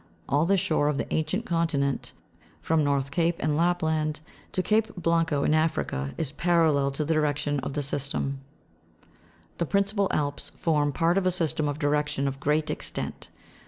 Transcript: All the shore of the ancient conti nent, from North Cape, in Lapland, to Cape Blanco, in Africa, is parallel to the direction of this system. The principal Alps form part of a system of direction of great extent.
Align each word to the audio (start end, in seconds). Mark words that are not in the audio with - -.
All 0.27 0.47
the 0.47 0.57
shore 0.57 0.87
of 0.87 0.97
the 0.97 1.05
ancient 1.13 1.45
conti 1.45 1.77
nent, 1.77 2.13
from 2.59 2.83
North 2.83 3.11
Cape, 3.11 3.39
in 3.39 3.55
Lapland, 3.55 4.19
to 4.51 4.63
Cape 4.63 4.95
Blanco, 4.95 5.43
in 5.43 5.53
Africa, 5.53 6.15
is 6.17 6.31
parallel 6.31 6.89
to 6.89 7.05
the 7.05 7.13
direction 7.13 7.59
of 7.59 7.73
this 7.73 7.85
system. 7.85 8.39
The 9.59 9.67
principal 9.67 10.07
Alps 10.09 10.53
form 10.59 10.91
part 10.91 11.19
of 11.19 11.27
a 11.27 11.29
system 11.31 11.67
of 11.67 11.77
direction 11.77 12.27
of 12.27 12.39
great 12.39 12.71
extent. 12.71 13.27